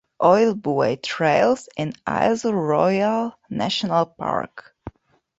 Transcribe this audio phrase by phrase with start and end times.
[0.19, 4.75] Ojibway Trails in Isle Royale National Park.